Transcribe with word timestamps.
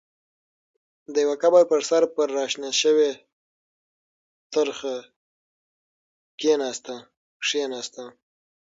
د 1.13 1.15
يوه 1.25 1.35
قبر 1.43 1.63
پر 1.71 1.81
سر 1.89 2.03
پر 2.13 2.27
را 2.37 2.45
شنه 2.51 2.71
شوې 2.81 3.11
ترخه 4.53 4.95
کېناسته. 6.39 8.03